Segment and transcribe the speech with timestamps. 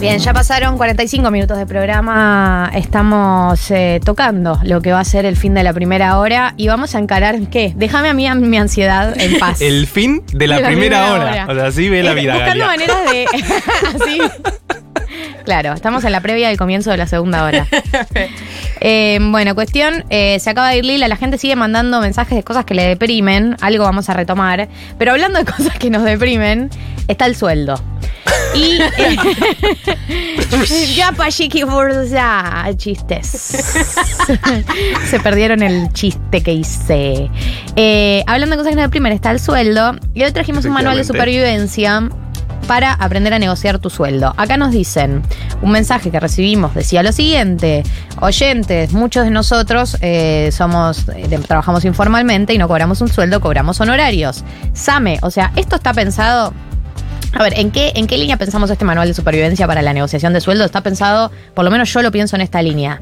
[0.00, 2.70] Bien, ya pasaron 45 minutos de programa.
[2.72, 6.68] Estamos eh, tocando lo que va a ser el fin de la primera hora y
[6.68, 7.72] vamos a encarar qué.
[7.74, 9.60] Déjame a mí a mi ansiedad en paz.
[9.60, 11.44] El fin de la, De la primera, primera hora.
[11.44, 11.46] hora.
[11.52, 12.34] O sea, así ve la vida.
[12.34, 12.86] Buscando Galia.
[12.86, 13.26] maneras de.
[14.04, 14.20] así.
[15.44, 17.66] Claro, estamos en la previa del comienzo de la segunda hora.
[18.80, 22.44] Eh, bueno, cuestión, eh, se acaba de ir Lila, la gente sigue mandando mensajes de
[22.44, 24.68] cosas que le deprimen, algo vamos a retomar,
[24.98, 26.70] pero hablando de cosas que nos deprimen,
[27.08, 27.80] está el sueldo.
[28.58, 29.16] Y eh,
[30.96, 33.28] ya chiqui burza, chistes.
[35.08, 37.30] Se perdieron el chiste que hice.
[37.76, 39.92] Eh, hablando de cosas que nos deprimen, está el sueldo.
[40.14, 42.08] Y hoy trajimos un manual de supervivencia
[42.66, 44.34] para aprender a negociar tu sueldo.
[44.36, 45.22] Acá nos dicen,
[45.62, 47.82] un mensaje que recibimos decía lo siguiente,
[48.20, 53.80] oyentes, muchos de nosotros eh, somos, eh, trabajamos informalmente y no cobramos un sueldo, cobramos
[53.80, 54.44] honorarios.
[54.74, 56.52] Same, o sea, esto está pensado...
[57.38, 60.32] A ver, ¿en qué, ¿en qué línea pensamos este manual de supervivencia para la negociación
[60.32, 60.64] de sueldo?
[60.64, 63.00] Está pensado, por lo menos yo lo pienso en esta línea.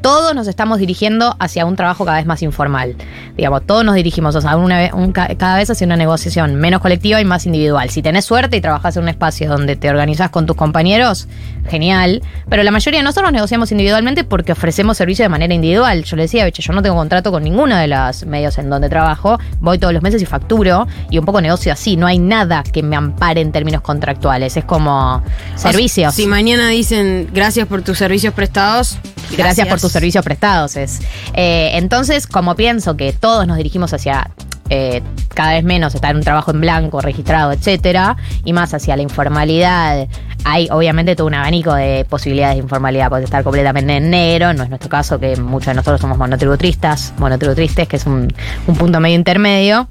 [0.00, 2.96] Todos nos estamos dirigiendo hacia un trabajo cada vez más informal.
[3.36, 6.54] Digamos, todos nos dirigimos o sea, una vez- un ca- cada vez hacia una negociación
[6.56, 7.90] menos colectiva y más individual.
[7.90, 11.28] Si tenés suerte y trabajás en un espacio donde te organizás con tus compañeros,
[11.68, 12.22] genial.
[12.48, 16.04] Pero la mayoría de nosotros negociamos individualmente porque ofrecemos servicio de manera individual.
[16.04, 18.88] Yo le decía, "Beche, yo no tengo contrato con ninguno de los medios en donde
[18.88, 19.38] trabajo.
[19.60, 21.96] Voy todos los meses y facturo y un poco negocio así.
[21.96, 24.56] No hay nada que me ampare en términos contractuales.
[24.56, 25.22] Es como
[25.56, 26.14] servicios.
[26.14, 28.96] Si mañana dicen gracias por tus servicios prestados,
[29.36, 30.76] Gracias, por tus servicios prestados.
[30.76, 31.00] Es.
[31.34, 34.30] Eh, entonces, como pienso que todos nos dirigimos hacia
[34.70, 35.02] eh,
[35.34, 40.06] cada vez menos estar un trabajo en blanco, registrado, etcétera, y más hacia la informalidad,
[40.44, 43.08] hay obviamente todo un abanico de posibilidades de informalidad.
[43.08, 47.14] Puede estar completamente en negro, no es nuestro caso, que muchos de nosotros somos monotributristas,
[47.18, 48.32] monotributristes, que es un
[48.78, 49.88] punto medio intermedio.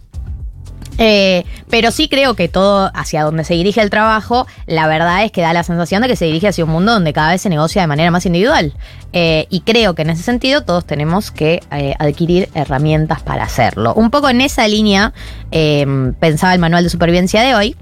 [0.97, 5.31] Eh, pero sí creo que todo hacia donde se dirige el trabajo, la verdad es
[5.31, 7.49] que da la sensación de que se dirige hacia un mundo donde cada vez se
[7.49, 8.73] negocia de manera más individual.
[9.13, 13.93] Eh, y creo que en ese sentido todos tenemos que eh, adquirir herramientas para hacerlo.
[13.93, 15.13] Un poco en esa línea
[15.51, 15.85] eh,
[16.19, 17.75] pensaba el manual de supervivencia de hoy.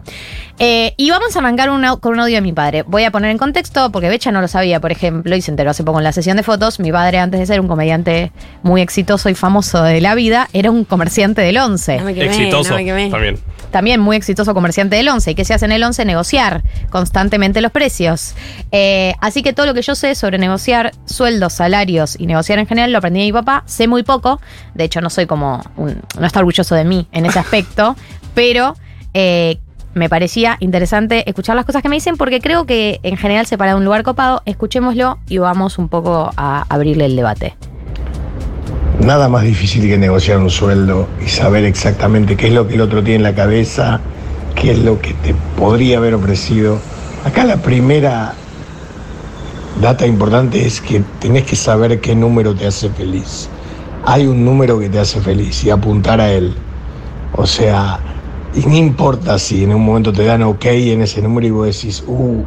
[0.58, 1.68] Eh, y vamos a arrancar
[2.00, 2.84] con un audio de mi padre.
[2.84, 5.72] Voy a poner en contexto, porque Becha no lo sabía, por ejemplo, y se enteró
[5.72, 6.80] hace poco en la sesión de fotos.
[6.80, 8.32] Mi padre, antes de ser un comediante
[8.64, 12.28] muy exitoso y famoso de la vida, era un comerciante del 11 No me quemé,
[12.28, 13.40] Exitoso no también.
[13.72, 15.32] también muy exitoso comerciante del 11.
[15.32, 16.06] ¿Y qué se hace en el 11?
[16.06, 18.34] Negociar constantemente los precios.
[18.72, 22.68] Eh, así que todo lo que yo sé sobre negociar sueldos, salarios y negociar en
[22.68, 23.64] general lo aprendí de mi papá.
[23.66, 24.40] Sé muy poco.
[24.74, 25.62] De hecho, no soy como.
[25.76, 27.55] un- no está orgulloso de mí en ese aspecto.
[28.34, 28.76] Pero.
[29.14, 29.60] eh,
[29.96, 33.58] me parecía interesante escuchar las cosas que me dicen porque creo que en general se
[33.58, 34.44] para un lugar copado.
[34.46, 37.56] Escuchémoslo y vamos un poco a abrirle el debate.
[39.00, 42.82] Nada más difícil que negociar un sueldo y saber exactamente qué es lo que el
[42.82, 44.02] otro tiene en la cabeza,
[44.54, 46.80] qué es lo que te podría haber ofrecido.
[47.24, 48.34] Acá la primera
[49.82, 53.50] data importante es que tenés que saber qué número te hace feliz.
[54.06, 56.54] Hay un número que te hace feliz y apuntar a él.
[57.38, 58.00] O sea,
[58.56, 61.66] y no importa si en un momento te dan ok en ese número y vos
[61.68, 62.44] decís, uh,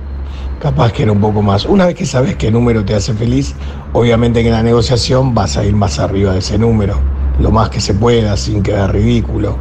[0.60, 1.66] capaz que era un poco más.
[1.66, 3.54] Una vez que sabes qué número te hace feliz,
[3.92, 6.98] obviamente que en la negociación vas a ir más arriba de ese número,
[7.38, 9.58] lo más que se pueda, sin quedar ridículo.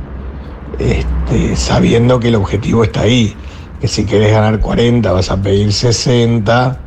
[0.79, 3.35] Este, sabiendo que el objetivo está ahí,
[3.81, 6.79] que si querés ganar 40 vas a pedir 60.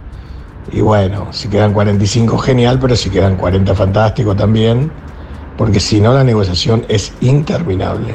[0.72, 4.90] Y bueno, si quedan 45 genial, pero si quedan 40 fantástico también,
[5.60, 8.14] porque si no la negociación es interminable.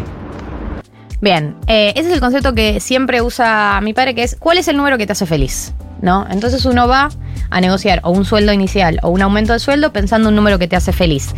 [1.22, 4.67] Bien, eh, ese es el concepto que siempre usa mi padre, que es ¿cuál es
[4.67, 5.72] el número que te hace feliz?
[6.01, 6.25] ¿No?
[6.31, 7.09] Entonces uno va
[7.51, 10.67] a negociar o un sueldo inicial o un aumento de sueldo pensando un número que
[10.67, 11.35] te hace feliz.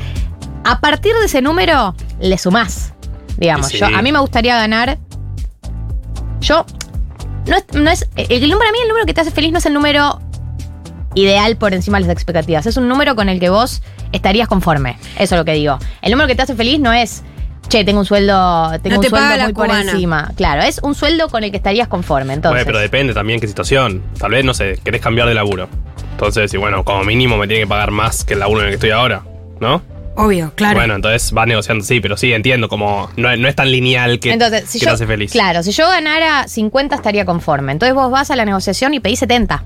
[0.63, 2.93] A partir de ese número, le sumás.
[3.35, 3.77] Digamos, Sí.
[3.77, 4.97] yo, a mí me gustaría ganar.
[6.39, 6.65] Yo.
[7.47, 8.07] No es, no es.
[8.15, 10.21] El número, para mí, el número que te hace feliz no es el número
[11.17, 12.65] ideal por encima de las expectativas.
[12.65, 14.97] Es un número con el que vos estarías conforme.
[15.17, 15.77] Eso es lo que digo.
[16.01, 17.23] El número que te hace feliz no es,
[17.69, 20.31] che, tengo un sueldo, tengo No un te sueldo paga muy por encima.
[20.35, 22.33] Claro, es un sueldo con el que estarías conforme.
[22.33, 24.03] Entonces, Bueno, pero depende también qué situación.
[24.19, 25.67] Tal vez, no sé, querés cambiar de laburo.
[26.11, 28.71] Entonces, y bueno, como mínimo me tiene que pagar más que el laburo en el
[28.71, 29.23] que estoy ahora,
[29.59, 29.81] ¿no?
[30.15, 30.79] Obvio, claro.
[30.79, 34.31] Bueno, entonces vas negociando, sí, pero sí, entiendo, como no, no es tan lineal que,
[34.31, 35.31] entonces si que yo, te hace feliz.
[35.31, 37.71] Claro, si yo ganara 50 estaría conforme.
[37.71, 39.63] Entonces vos vas a la negociación y pedís 70.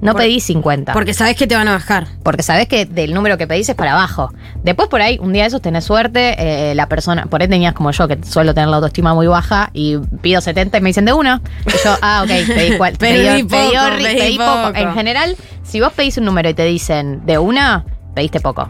[0.00, 0.92] No Por- pedís 50.
[0.92, 2.06] Porque sabes que te van a bajar.
[2.22, 4.30] Porque sabés que del número que pedís es para abajo.
[4.62, 6.34] Después por ahí, un día de esos tenés suerte,
[6.70, 9.70] eh, la persona, por ahí tenías como yo, que suelo tener la autoestima muy baja,
[9.72, 11.40] y pido 70 y me dicen de una.
[11.66, 14.62] Y yo, ah, ok, pedí, cual- Pedí pedí- poco, pedí horri- pedí pedí poco.
[14.66, 14.78] poco.
[14.78, 17.84] En general, si vos pedís un número y te dicen de una,
[18.14, 18.68] pediste poco.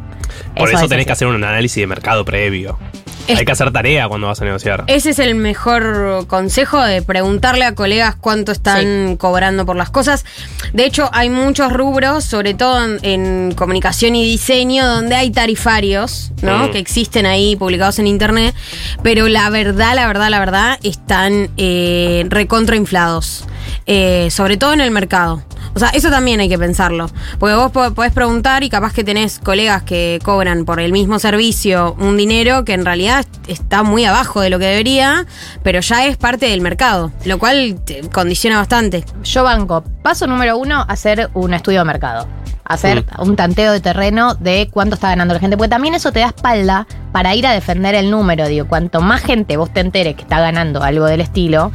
[0.56, 2.78] Por eso, es tenés que hacer un análisis de mercado previo.
[3.26, 4.84] Es- Hay que hacer tarea cuando vas a negociar.
[4.86, 10.24] Ese es el mejor consejo de preguntarle a colegas cuánto están cobrando por las cosas.
[10.72, 16.32] De hecho, hay muchos rubros, sobre todo en, en comunicación y diseño, donde hay tarifarios,
[16.42, 16.68] ¿no?
[16.68, 16.70] Mm.
[16.70, 18.54] Que existen ahí publicados en internet.
[19.02, 23.44] Pero la verdad, la verdad, la verdad, están eh, recontrainflados.
[23.86, 25.42] Eh, sobre todo en el mercado.
[25.74, 27.10] O sea, eso también hay que pensarlo.
[27.38, 31.18] Porque vos po- podés preguntar y capaz que tenés colegas que cobran por el mismo
[31.18, 33.15] servicio un dinero que en realidad
[33.46, 35.26] está muy abajo de lo que debería,
[35.62, 39.04] pero ya es parte del mercado, lo cual te condiciona bastante.
[39.22, 39.84] Yo banco.
[40.02, 42.26] Paso número uno, hacer un estudio de mercado.
[42.64, 45.56] Hacer un tanteo de terreno de cuánto está ganando la gente.
[45.56, 48.48] Porque también eso te da espalda para ir a defender el número.
[48.48, 51.70] Digo, cuanto más gente vos te enteres que está ganando algo del estilo,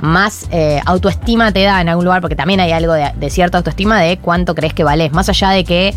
[0.00, 2.20] más eh, autoestima te da en algún lugar.
[2.20, 5.10] Porque también hay algo de, de cierta autoestima de cuánto crees que vales.
[5.10, 5.94] Más allá de que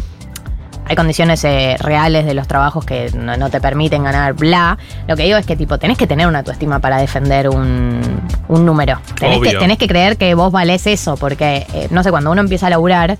[0.89, 4.77] hay condiciones eh, reales de los trabajos que no, no te permiten ganar, bla.
[5.07, 8.01] Lo que digo es que tipo, tenés que tener una autoestima para defender un,
[8.47, 8.99] un número.
[9.19, 9.59] Tenés que, Obvio.
[9.59, 12.69] tenés que creer que vos valés eso, porque, eh, no sé, cuando uno empieza a
[12.71, 13.19] laburar,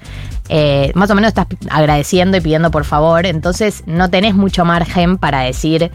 [0.49, 5.19] eh, más o menos estás agradeciendo y pidiendo por favor, entonces no tenés mucho margen
[5.19, 5.91] para decir,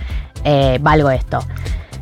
[0.80, 1.44] valgo esto.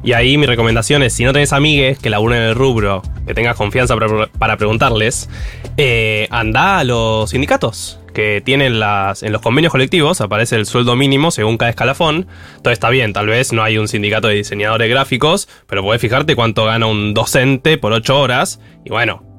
[0.04, 3.34] Y ahí mi recomendación es, si no tenés amigues que laburen en el rubro, que
[3.34, 5.30] tengas confianza para, para preguntarles,
[5.76, 10.96] eh, anda a los sindicatos que tienen las en los convenios colectivos aparece el sueldo
[10.96, 12.26] mínimo según cada escalafón.
[12.56, 16.36] Entonces está bien, tal vez no hay un sindicato de diseñadores gráficos, pero podés fijarte
[16.36, 19.31] cuánto gana un docente por ocho horas y bueno,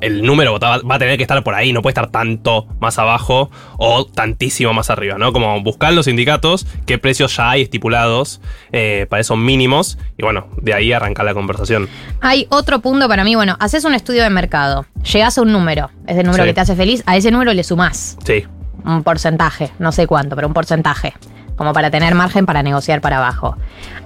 [0.00, 2.98] el número va va a tener que estar por ahí, no puede estar tanto más
[2.98, 5.32] abajo o tantísimo más arriba, ¿no?
[5.32, 8.40] Como buscar los sindicatos, qué precios ya hay estipulados
[8.72, 11.88] eh, para esos mínimos y bueno, de ahí arrancar la conversación.
[12.20, 15.90] Hay otro punto para mí, bueno, haces un estudio de mercado, llegás a un número,
[16.06, 16.50] es el número Sí.
[16.50, 18.44] que te hace feliz, a ese número le sumás Sí,
[18.84, 21.14] un porcentaje, no sé cuánto, pero un porcentaje,
[21.56, 23.56] como para tener margen para negociar para abajo.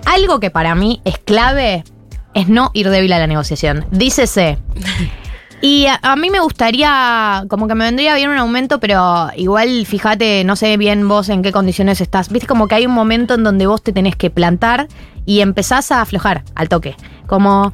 [0.07, 1.85] Algo que para mí es clave
[2.35, 3.85] es no ir débil a la negociación.
[3.91, 4.57] Dícese.
[5.63, 9.87] Y a, a mí me gustaría, como que me vendría bien un aumento, pero igual
[9.87, 12.31] fíjate, no sé bien vos en qué condiciones estás.
[12.31, 14.89] Viste como que hay un momento en donde vos te tenés que plantar
[15.25, 16.97] y empezás a aflojar al toque.
[17.29, 17.73] Como,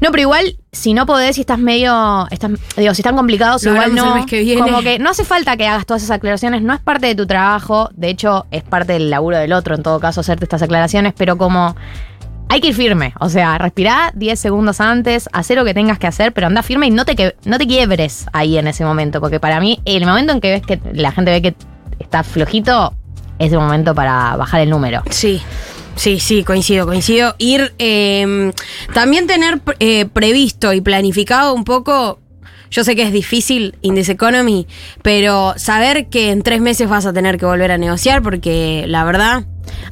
[0.00, 3.72] no, pero igual, si no podés, si estás medio, estás, digo, si están complicados, Lo
[3.72, 4.08] igual no.
[4.08, 4.62] el mes que viene.
[4.62, 7.26] Como que no hace falta que hagas todas esas aclaraciones, no es parte de tu
[7.26, 11.12] trabajo, de hecho es parte del laburo del otro, en todo caso, hacerte estas aclaraciones,
[11.16, 11.76] pero como
[12.48, 16.06] hay que ir firme, o sea, respirá 10 segundos antes, hacer lo que tengas que
[16.06, 19.20] hacer, pero anda firme y no te, que, no te quiebres ahí en ese momento,
[19.20, 21.54] porque para mí, el momento en que ves que la gente ve que
[21.98, 22.94] está flojito,
[23.38, 25.02] es el momento para bajar el número.
[25.10, 25.40] Sí.
[25.94, 27.34] Sí, sí, coincido, coincido.
[27.38, 28.52] Ir, eh,
[28.94, 32.20] también tener eh, previsto y planificado un poco,
[32.70, 34.68] yo sé que es difícil in this economy,
[35.02, 39.02] pero saber que en tres meses vas a tener que volver a negociar porque la
[39.02, 39.44] verdad,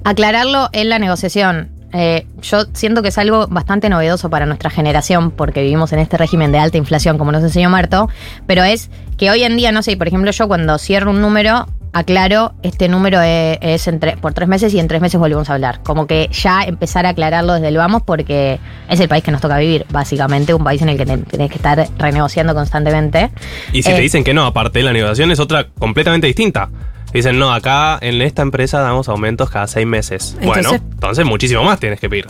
[0.05, 1.76] aclararlo en la negociación.
[1.99, 6.19] Eh, yo siento que es algo bastante novedoso para nuestra generación porque vivimos en este
[6.19, 8.11] régimen de alta inflación, como nos enseñó Marto,
[8.47, 11.67] pero es que hoy en día, no sé, por ejemplo, yo cuando cierro un número,
[11.95, 15.49] aclaro, este número es, es en tre- por tres meses y en tres meses volvemos
[15.49, 15.81] a hablar.
[15.83, 18.61] Como que ya empezar a aclararlo desde el vamos porque
[18.91, 21.49] es el país que nos toca vivir, básicamente, un país en el que te- tenés
[21.49, 23.31] que estar renegociando constantemente.
[23.73, 26.69] Y si Eh, te dicen que no, aparte de la negociación es otra completamente distinta.
[27.17, 30.37] Dicen, no, acá en esta empresa damos aumentos cada seis meses.
[30.43, 32.27] bueno, Entonces- muchísimo más tienes que pedir.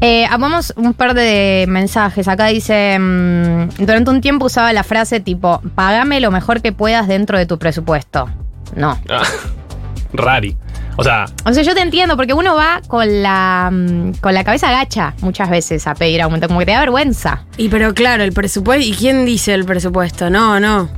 [0.00, 2.28] Eh, vamos un par de mensajes.
[2.28, 7.08] Acá dice, mm, durante un tiempo usaba la frase tipo, pagame lo mejor que puedas
[7.08, 8.28] dentro de tu presupuesto.
[8.76, 8.96] No.
[9.10, 9.22] Ah,
[10.12, 10.56] Rari.
[10.96, 14.44] O sea, O sea, yo te entiendo, porque uno va con la, mm, con la
[14.44, 17.46] cabeza gacha muchas veces a pedir aumento, como que te da vergüenza.
[17.56, 20.30] y pero claro, el presupuesto, ¿y quién dice el presupuesto?
[20.30, 20.88] No, no.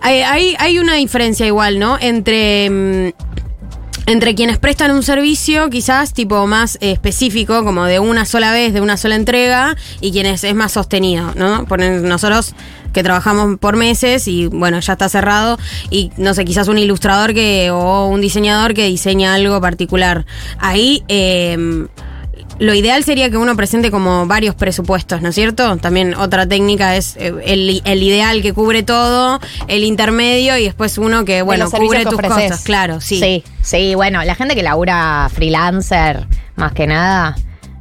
[0.00, 1.98] Hay, hay, una diferencia igual, ¿no?
[2.00, 2.70] Entre...
[2.70, 3.12] mm,
[4.06, 8.80] entre quienes prestan un servicio quizás tipo más específico, como de una sola vez, de
[8.80, 11.64] una sola entrega, y quienes es más sostenido, ¿no?
[11.66, 12.54] Ponen nosotros
[12.92, 17.34] que trabajamos por meses y bueno, ya está cerrado, y no sé, quizás un ilustrador
[17.34, 20.26] que o un diseñador que diseña algo particular.
[20.58, 21.86] Ahí eh,
[22.60, 25.78] lo ideal sería que uno presente como varios presupuestos, ¿no es cierto?
[25.78, 30.98] También otra técnica es eh, el, el ideal que cubre todo, el intermedio y después
[30.98, 32.60] uno que, bueno, cubre que tus cosas.
[32.60, 33.18] Claro, sí.
[33.18, 36.26] Sí, sí, bueno, la gente que labura freelancer,
[36.56, 37.34] más que nada,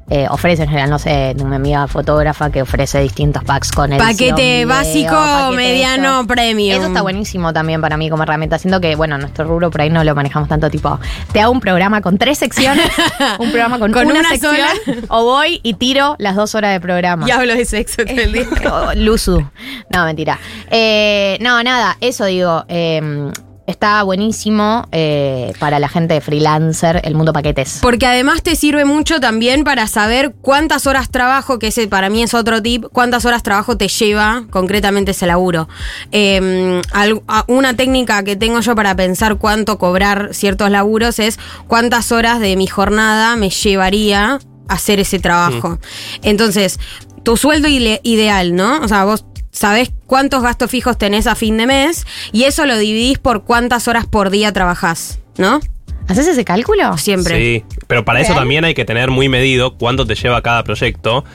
[0.10, 4.00] eh, ofrece en general, no sé, una amiga fotógrafa que ofrece distintos packs con el
[4.00, 5.16] Paquete básico,
[5.56, 6.78] mediano, premium.
[6.78, 8.58] Eso está buenísimo también para mí como herramienta.
[8.58, 11.00] Siento que, bueno, nuestro rubro por ahí no lo manejamos tanto, tipo,
[11.32, 12.90] te hago un programa con tres secciones,
[13.40, 15.02] un programa con, Con una, una sección, sola.
[15.10, 17.28] o voy y tiro las dos horas de programa.
[17.28, 18.48] Y hablo de sexo todo el día.
[18.96, 19.46] Luzu.
[19.92, 20.40] No, mentira.
[20.72, 22.66] Eh, no, nada, eso digo.
[22.68, 23.32] eh,
[23.70, 27.80] está buenísimo eh, para la gente de freelancer, el mundo paquetes.
[27.82, 32.24] Porque además te sirve mucho también para saber cuántas horas trabajo, que ese para mí
[32.24, 35.68] es otro tip, cuántas horas trabajo te lleva concretamente ese laburo.
[36.12, 42.12] Eh, a- una técnica que tengo yo para pensar cuánto cobrar ciertos laburos es cuántas
[42.12, 45.80] horas de mi jornada me llevaría hacer ese trabajo.
[46.22, 46.80] Entonces,
[47.24, 48.80] tu sueldo ideal, ¿no?
[48.82, 49.26] O sea, vos
[49.60, 53.90] sabés cuántos gastos fijos tenés a fin de mes y eso lo dividís por cuántas
[53.90, 55.60] horas por día trabajás, ¿no?
[56.08, 56.98] ¿Haces ese cálculo?
[56.98, 57.38] Siempre.
[57.38, 61.26] Sí, pero para eso también hay que tener muy medido cuánto te lleva cada proyecto.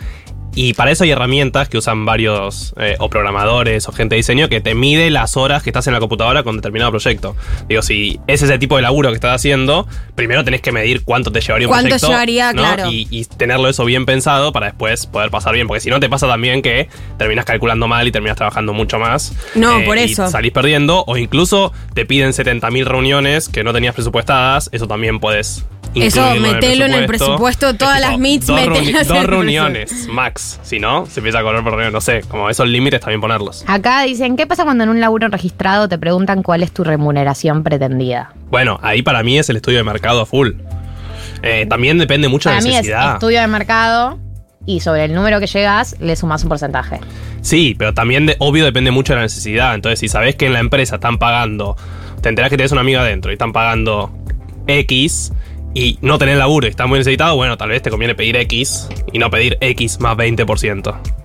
[0.55, 4.49] Y para eso hay herramientas que usan varios eh, o programadores o gente de diseño
[4.49, 7.35] que te mide las horas que estás en la computadora con determinado proyecto.
[7.69, 11.33] Digo, si es ese tipo de laburo que estás haciendo, primero tenés que medir cuánto
[11.33, 12.09] te llevaría un ¿Cuánto proyecto.
[12.09, 12.53] llevaría?
[12.53, 12.63] ¿no?
[12.63, 12.91] Claro.
[12.91, 15.67] Y, y tenerlo eso bien pensado para después poder pasar bien.
[15.67, 19.33] Porque si no, te pasa también que terminas calculando mal y terminas trabajando mucho más.
[19.33, 20.29] eh, No, por y eso.
[20.31, 21.05] salís perdiendo.
[21.07, 24.69] O incluso te piden 70.000 reuniones que no tenías presupuestadas.
[24.73, 25.65] Eso también puedes.
[25.95, 30.59] Eso, metelo en el presupuesto, todas las meets, dos, reuni- dos reuniones, max.
[30.63, 31.93] Si no, se empieza a cobrar por reunión.
[31.93, 33.65] No sé, como esos límites también ponerlos.
[33.67, 37.63] Acá dicen, ¿qué pasa cuando en un laburo registrado te preguntan cuál es tu remuneración
[37.63, 38.33] pretendida?
[38.51, 40.51] Bueno, ahí para mí es el estudio de mercado a full.
[41.43, 43.13] Eh, también depende mucho de Para la mí es necesidad.
[43.15, 44.19] estudio de mercado
[44.67, 47.01] y sobre el número que llegas le sumas un porcentaje.
[47.43, 49.75] Sí, pero también, de- obvio, depende mucho de la necesidad.
[49.75, 51.77] Entonces, si sabes que en la empresa están pagando,
[52.23, 54.11] te enterás que tenés una amiga adentro y están pagando
[54.67, 55.33] X
[55.75, 58.89] y no tenés laburo y estás muy necesitado, bueno, tal vez te conviene pedir X
[59.13, 61.24] y no pedir X más 20%.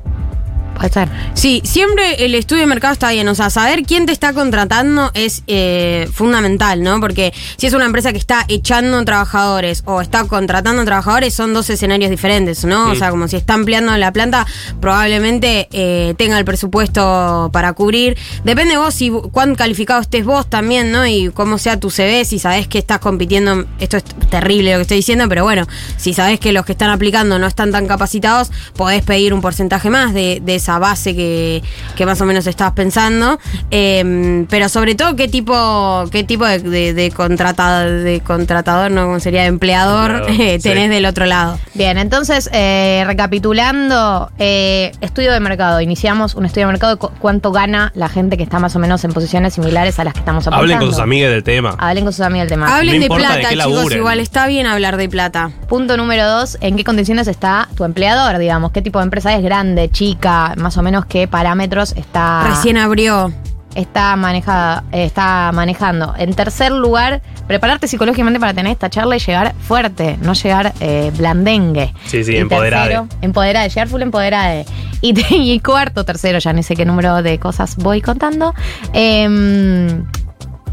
[0.87, 1.09] Ser.
[1.33, 3.27] Sí, siempre el estudio de mercado está bien.
[3.27, 6.99] O sea, saber quién te está contratando es eh, fundamental, ¿no?
[6.99, 11.69] Porque si es una empresa que está echando trabajadores o está contratando trabajadores, son dos
[11.69, 12.91] escenarios diferentes, ¿no?
[12.91, 14.47] O sea, como si está ampliando la planta,
[14.79, 18.17] probablemente eh, tenga el presupuesto para cubrir.
[18.43, 21.05] Depende vos si cuán calificado estés vos también, ¿no?
[21.05, 23.65] Y cómo sea tu CV, si sabés que estás compitiendo.
[23.79, 25.67] Esto es terrible lo que estoy diciendo, pero bueno,
[25.97, 29.89] si sabés que los que están aplicando no están tan capacitados, podés pedir un porcentaje
[29.89, 31.63] más de, de esa base que,
[31.95, 33.39] que más o menos estabas pensando.
[33.71, 39.05] Eh, pero sobre todo, ¿qué tipo, qué tipo de, de, de contrata- de contratador, no
[39.05, 40.89] ¿Cómo sería de empleador, Empleador, eh, tenés sí.
[40.89, 41.57] del otro lado?
[41.73, 45.81] Bien, entonces, eh, recapitulando, eh, estudio de mercado.
[45.81, 48.79] Iniciamos un estudio de mercado de cu- cuánto gana la gente que está más o
[48.79, 50.61] menos en posiciones similares a las que estamos apuntando.
[50.73, 51.75] Hablen con sus amigos del tema.
[51.77, 52.75] Hablen con sus amigos del tema.
[52.77, 55.51] Hablen no de plata, chicos, igual está bien hablar de plata.
[55.67, 58.71] Punto número dos, ¿en qué condiciones está tu empleador, digamos?
[58.71, 59.41] ¿Qué tipo de empresa es?
[59.43, 60.53] ¿Grande, chica?
[60.59, 63.31] Más o menos qué parámetros está, Recién abrió.
[63.75, 66.13] está, manejada, está manejando.
[66.17, 71.11] En tercer lugar, prepararte psicológicamente para tener esta charla y llegar fuerte, no llegar eh,
[71.17, 71.93] blandengue.
[72.05, 74.65] Sí, sí, tercero, Empoderade, llegar full empoderade.
[75.01, 78.53] Y, y cuarto, tercero, ya no sé qué número de cosas voy contando.
[78.93, 80.03] em,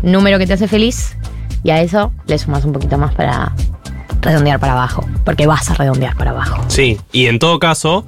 [0.02, 1.16] número que te hace feliz
[1.62, 3.52] y a eso le sumas un poquito más para
[4.20, 6.62] redondear para abajo, porque vas a redondear para abajo.
[6.68, 8.04] Sí, y en todo caso,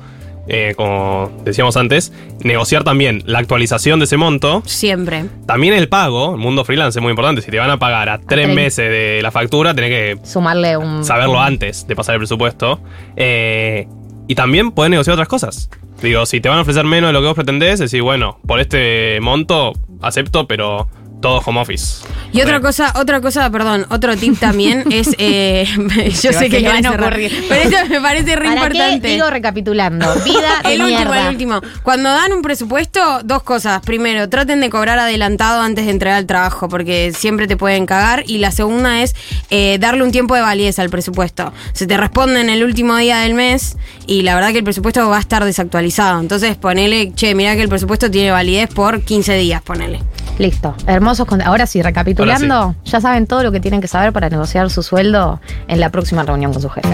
[0.48, 2.12] eh, como decíamos antes,
[2.42, 4.62] negociar también la actualización de ese monto.
[4.66, 5.26] Siempre.
[5.46, 7.42] También el pago, el mundo freelance es muy importante.
[7.42, 11.04] Si te van a pagar a tres meses de la factura, tenés que Sumarle un...
[11.04, 12.80] saberlo un- antes de pasar el presupuesto.
[13.16, 13.86] Eh,
[14.26, 15.70] y también podés negociar otras cosas.
[16.02, 18.60] Digo, si te van a ofrecer menos de lo que vos pretendés, decir, bueno, por
[18.60, 20.88] este monto acepto, pero
[21.20, 22.04] todo home office.
[22.32, 25.66] Y otra cosa, otra cosa, perdón, otro tip también es, eh,
[26.22, 27.32] yo sé que le van a ocurrir.
[27.48, 29.08] pero esto me parece re ¿Para importante.
[29.08, 30.14] qué digo recapitulando?
[30.24, 31.60] Vida de el último, el último.
[31.82, 33.80] Cuando dan un presupuesto, dos cosas.
[33.82, 38.24] Primero, traten de cobrar adelantado antes de entregar el trabajo, porque siempre te pueden cagar.
[38.26, 39.14] Y la segunda es
[39.50, 41.52] eh, darle un tiempo de validez al presupuesto.
[41.72, 45.08] Se te responde en el último día del mes y la verdad que el presupuesto
[45.08, 46.20] va a estar desactualizado.
[46.20, 50.00] Entonces ponele, che, mirá que el presupuesto tiene validez por 15 días, ponele.
[50.38, 50.74] Listo.
[50.86, 51.26] Hermosos.
[51.26, 54.82] con- Ahora sí, recapitulando, ya saben todo lo que tienen que saber para negociar su
[54.82, 56.88] sueldo en la próxima reunión con su jefe.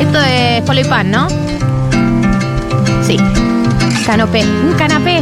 [0.00, 1.28] Esto es polo y pan, ¿no?
[3.02, 3.16] Sí.
[4.06, 4.42] Canopé.
[4.44, 5.20] Un canapé.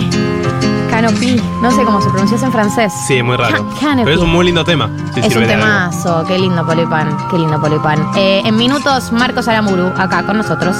[0.91, 1.41] Canopí.
[1.61, 2.93] No sé cómo se pronuncia en francés.
[3.09, 3.57] Sí, es muy raro.
[3.57, 4.05] Ca- canopy.
[4.05, 4.89] Pero es un muy lindo tema.
[5.15, 5.49] si Es un algo.
[5.55, 6.25] temazo.
[6.29, 7.17] Qué lindo polo y pan.
[7.31, 7.99] Qué lindo polo y pan.
[8.17, 10.77] Eh, en minutos, Marcos Aramuru, acá con nosotros.